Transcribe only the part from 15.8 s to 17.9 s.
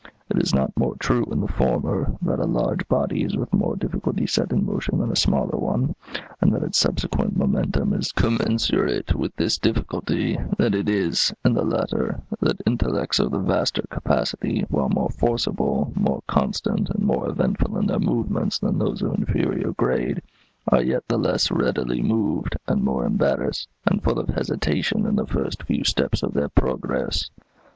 more constant, and more eventful in